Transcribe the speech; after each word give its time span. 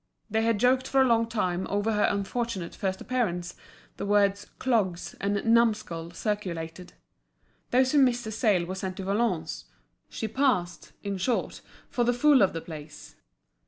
They 0.31 0.41
had 0.41 0.59
joked 0.59 0.87
for 0.87 0.99
a 0.99 1.05
long 1.07 1.27
time 1.27 1.67
over 1.69 1.91
her 1.91 2.07
unfortunate 2.09 2.73
first 2.73 3.01
appearance; 3.01 3.53
the 3.97 4.05
words 4.07 4.47
"clogs" 4.57 5.13
and 5.21 5.45
"numbskull" 5.45 6.09
circulated. 6.09 6.93
Those 7.69 7.91
who 7.91 7.99
missed 7.99 8.25
a 8.25 8.31
sale 8.31 8.65
were 8.65 8.73
sent 8.73 8.97
to 8.97 9.03
Valognes; 9.03 9.65
she 10.09 10.27
passed, 10.27 10.93
in 11.03 11.17
short, 11.19 11.61
for 11.87 12.03
the 12.03 12.13
fool 12.13 12.41
of 12.41 12.53
the 12.53 12.61
place. 12.61 13.13